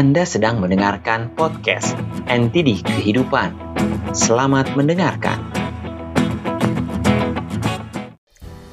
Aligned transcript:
Anda 0.00 0.24
sedang 0.24 0.64
mendengarkan 0.64 1.36
podcast 1.36 1.92
NTD 2.24 2.80
Kehidupan. 2.80 3.52
Selamat 4.16 4.72
mendengarkan. 4.72 5.36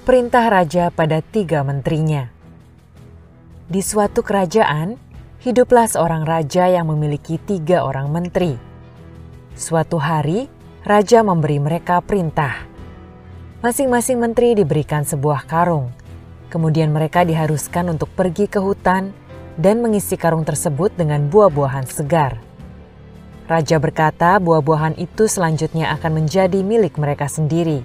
Perintah 0.07 0.47
Raja 0.47 0.87
pada 0.87 1.19
tiga 1.19 1.67
menterinya. 1.67 2.31
Di 3.67 3.83
suatu 3.83 4.23
kerajaan, 4.23 4.95
hiduplah 5.43 5.91
seorang 5.91 6.23
raja 6.23 6.71
yang 6.71 6.87
memiliki 6.87 7.35
tiga 7.43 7.83
orang 7.83 8.07
menteri. 8.07 8.55
Suatu 9.51 9.99
hari, 9.99 10.47
raja 10.87 11.27
memberi 11.27 11.59
mereka 11.59 11.99
perintah. 11.99 12.55
Masing-masing 13.59 14.15
menteri 14.15 14.55
diberikan 14.55 15.03
sebuah 15.03 15.43
karung. 15.43 15.91
Kemudian 16.47 16.95
mereka 16.95 17.27
diharuskan 17.27 17.91
untuk 17.91 18.07
pergi 18.15 18.47
ke 18.47 18.63
hutan 18.63 19.26
dan 19.57 19.81
mengisi 19.81 20.15
karung 20.15 20.45
tersebut 20.45 20.93
dengan 20.93 21.25
buah-buahan 21.27 21.89
segar. 21.89 22.37
Raja 23.49 23.79
berkata 23.81 24.37
buah-buahan 24.37 25.01
itu 25.01 25.25
selanjutnya 25.25 25.91
akan 25.97 26.23
menjadi 26.23 26.61
milik 26.61 26.95
mereka 27.01 27.25
sendiri. 27.25 27.81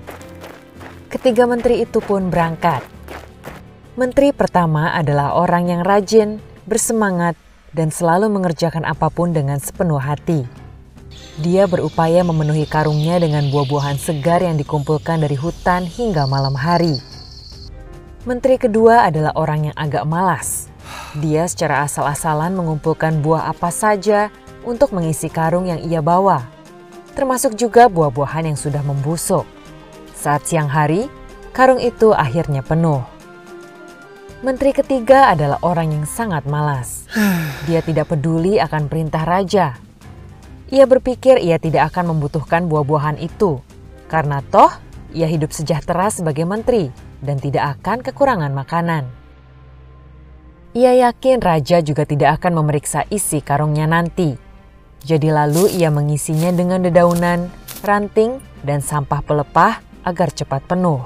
Ketiga 1.06 1.44
menteri 1.44 1.84
itu 1.84 2.00
pun 2.00 2.28
berangkat. 2.32 2.84
Menteri 3.94 4.32
pertama 4.32 4.96
adalah 4.96 5.36
orang 5.36 5.68
yang 5.68 5.82
rajin, 5.84 6.40
bersemangat, 6.64 7.36
dan 7.77 7.92
selalu 7.92 8.32
mengerjakan 8.32 8.88
apa 8.88 9.12
pun 9.12 9.36
dengan 9.36 9.60
sepenuh 9.60 10.00
hati. 10.00 10.48
Dia 11.44 11.68
berupaya 11.68 12.24
memenuhi 12.24 12.64
karungnya 12.64 13.20
dengan 13.20 13.48
buah-buahan 13.52 14.00
segar 14.00 14.41
yang 14.41 14.56
dikumpulkan 14.56 15.20
dari 15.20 15.36
hutan 15.36 15.84
hingga 15.84 16.24
malam 16.24 16.56
hari. 16.56 17.00
Menteri 18.24 18.56
kedua 18.56 19.08
adalah 19.08 19.36
orang 19.36 19.72
yang 19.72 19.77
agak 19.77 20.08
malas. 20.08 20.71
Dia 21.20 21.44
secara 21.44 21.84
asal-asalan 21.84 22.56
mengumpulkan 22.56 23.20
buah 23.20 23.52
apa 23.52 23.68
saja 23.68 24.32
untuk 24.64 24.96
mengisi 24.96 25.28
karung 25.28 25.68
yang 25.68 25.82
ia 25.82 26.00
bawa, 26.00 26.46
termasuk 27.12 27.58
juga 27.58 27.91
buah-buahan 27.91 28.54
yang 28.54 28.58
sudah 28.58 28.80
membusuk. 28.80 29.44
Saat 30.16 30.48
siang 30.48 30.70
hari, 30.70 31.10
karung 31.52 31.82
itu 31.82 32.14
akhirnya 32.16 32.64
penuh. 32.64 33.04
Menteri 34.41 34.72
ketiga 34.72 35.30
adalah 35.30 35.60
orang 35.60 35.92
yang 35.92 36.06
sangat 36.08 36.48
malas. 36.48 37.04
Dia 37.69 37.84
tidak 37.84 38.10
peduli 38.10 38.56
akan 38.56 38.88
perintah 38.88 39.22
raja, 39.28 39.76
ia 40.72 40.88
berpikir 40.88 41.36
ia 41.36 41.60
tidak 41.60 41.92
akan 41.92 42.16
membutuhkan 42.16 42.64
buah-buahan 42.64 43.20
itu, 43.20 43.60
karena 44.08 44.41
toh 44.41 44.72
ia 45.12 45.28
hidup 45.28 45.52
sejahtera 45.52 46.08
sebagai 46.08 46.48
menteri 46.48 46.88
dan 47.20 47.36
tidak 47.36 47.76
akan 47.76 48.00
kekurangan 48.00 48.48
makanan. 48.56 49.04
Ia 50.73 50.97
yakin 50.97 51.45
raja 51.45 51.84
juga 51.84 52.09
tidak 52.09 52.41
akan 52.41 52.65
memeriksa 52.65 53.05
isi 53.12 53.45
karungnya 53.45 53.84
nanti. 53.84 54.41
Jadi 55.05 55.28
lalu 55.28 55.69
ia 55.69 55.92
mengisinya 55.92 56.48
dengan 56.48 56.81
dedaunan, 56.81 57.53
ranting, 57.84 58.41
dan 58.65 58.81
sampah 58.81 59.20
pelepah 59.20 59.84
agar 60.00 60.33
cepat 60.33 60.65
penuh. 60.65 61.05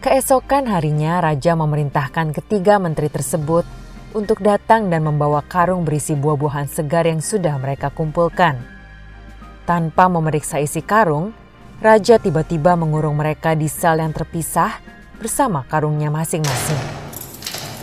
Keesokan 0.00 0.64
harinya 0.64 1.20
raja 1.20 1.52
memerintahkan 1.60 2.32
ketiga 2.40 2.80
menteri 2.80 3.12
tersebut 3.12 3.68
untuk 4.16 4.40
datang 4.40 4.88
dan 4.88 5.04
membawa 5.04 5.44
karung 5.44 5.84
berisi 5.84 6.16
buah-buahan 6.16 6.72
segar 6.72 7.04
yang 7.04 7.20
sudah 7.20 7.52
mereka 7.60 7.92
kumpulkan. 7.92 8.56
Tanpa 9.68 10.08
memeriksa 10.08 10.56
isi 10.56 10.80
karung, 10.80 11.36
raja 11.84 12.16
tiba-tiba 12.16 12.80
mengurung 12.80 13.20
mereka 13.20 13.52
di 13.52 13.68
sel 13.68 14.00
yang 14.00 14.16
terpisah 14.16 14.80
bersama 15.20 15.68
karungnya 15.68 16.08
masing-masing. 16.08 16.97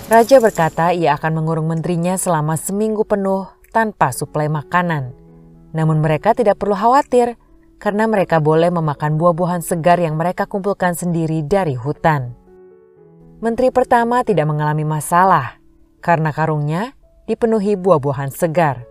Raja 0.06 0.38
berkata 0.38 0.94
ia 0.94 1.18
akan 1.18 1.42
mengurung 1.42 1.66
menterinya 1.66 2.14
selama 2.14 2.62
seminggu 2.62 3.02
penuh 3.10 3.50
tanpa 3.74 4.14
suplai 4.14 4.46
makanan. 4.46 5.18
Namun 5.74 5.98
mereka 5.98 6.38
tidak 6.38 6.62
perlu 6.62 6.78
khawatir 6.78 7.42
karena 7.82 8.06
mereka 8.06 8.38
boleh 8.38 8.70
memakan 8.70 9.18
buah-buahan 9.18 9.66
segar 9.66 9.98
yang 9.98 10.14
mereka 10.14 10.46
kumpulkan 10.46 10.94
sendiri 10.94 11.42
dari 11.42 11.74
hutan. 11.74 12.38
Menteri 13.42 13.74
pertama 13.74 14.22
tidak 14.22 14.46
mengalami 14.46 14.86
masalah 14.86 15.58
karena 16.06 16.30
karungnya 16.30 16.94
dipenuhi 17.26 17.74
buah-buahan 17.74 18.30
segar. 18.30 18.86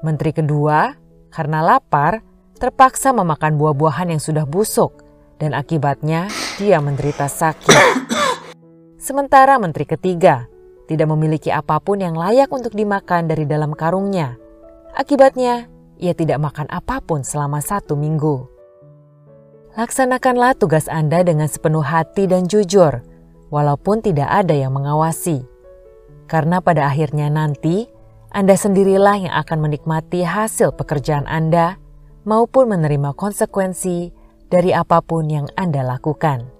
Menteri 0.00 0.32
kedua, 0.32 0.96
karena 1.28 1.60
lapar, 1.60 2.24
terpaksa 2.56 3.12
memakan 3.12 3.60
buah-buahan 3.60 4.16
yang 4.16 4.22
sudah 4.24 4.48
busuk 4.48 5.04
dan 5.36 5.52
akibatnya 5.52 6.32
dia 6.56 6.80
menderita 6.80 7.28
sakit. 7.28 8.01
Sementara 9.02 9.58
menteri 9.58 9.82
ketiga 9.82 10.46
tidak 10.86 11.10
memiliki 11.10 11.50
apa 11.50 11.82
pun 11.82 11.98
yang 11.98 12.14
layak 12.14 12.46
untuk 12.54 12.70
dimakan 12.70 13.26
dari 13.26 13.50
dalam 13.50 13.74
karungnya. 13.74 14.38
Akibatnya, 14.94 15.66
ia 15.98 16.14
tidak 16.14 16.38
makan 16.38 16.70
apa 16.70 17.02
pun 17.02 17.26
selama 17.26 17.58
satu 17.58 17.98
minggu. 17.98 18.46
Laksanakanlah 19.74 20.54
tugas 20.54 20.86
Anda 20.86 21.26
dengan 21.26 21.50
sepenuh 21.50 21.82
hati 21.82 22.30
dan 22.30 22.46
jujur, 22.46 23.02
walaupun 23.50 24.06
tidak 24.06 24.30
ada 24.30 24.54
yang 24.54 24.70
mengawasi. 24.70 25.42
Karena 26.30 26.62
pada 26.62 26.86
akhirnya 26.86 27.26
nanti, 27.26 27.90
Anda 28.30 28.54
sendirilah 28.54 29.26
yang 29.26 29.34
akan 29.34 29.66
menikmati 29.66 30.22
hasil 30.22 30.78
pekerjaan 30.78 31.26
Anda 31.26 31.74
maupun 32.22 32.70
menerima 32.70 33.18
konsekuensi 33.18 34.14
dari 34.46 34.70
apa 34.70 35.02
pun 35.02 35.26
yang 35.26 35.50
Anda 35.58 35.82
lakukan. 35.82 36.51